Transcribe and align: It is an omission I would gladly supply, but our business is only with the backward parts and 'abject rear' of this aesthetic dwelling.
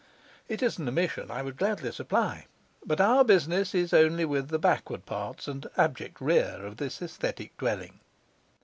It 0.49 0.63
is 0.63 0.79
an 0.79 0.87
omission 0.87 1.29
I 1.29 1.43
would 1.43 1.57
gladly 1.57 1.91
supply, 1.91 2.47
but 2.83 2.99
our 2.99 3.23
business 3.23 3.75
is 3.75 3.93
only 3.93 4.25
with 4.25 4.47
the 4.49 4.57
backward 4.57 5.05
parts 5.05 5.47
and 5.47 5.67
'abject 5.77 6.19
rear' 6.19 6.65
of 6.65 6.77
this 6.77 7.03
aesthetic 7.03 7.55
dwelling. 7.57 7.99